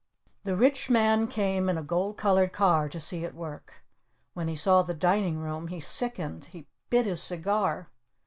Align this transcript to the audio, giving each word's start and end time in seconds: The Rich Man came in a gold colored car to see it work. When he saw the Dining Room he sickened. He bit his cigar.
The 0.45 0.55
Rich 0.55 0.89
Man 0.89 1.27
came 1.27 1.69
in 1.69 1.77
a 1.77 1.83
gold 1.83 2.17
colored 2.17 2.51
car 2.51 2.89
to 2.89 2.99
see 2.99 3.23
it 3.23 3.35
work. 3.35 3.83
When 4.33 4.47
he 4.47 4.55
saw 4.55 4.81
the 4.81 4.95
Dining 4.95 5.37
Room 5.37 5.67
he 5.67 5.79
sickened. 5.79 6.45
He 6.45 6.65
bit 6.89 7.05
his 7.05 7.21
cigar. 7.21 7.91